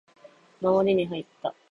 [0.59, 1.53] 守りに入った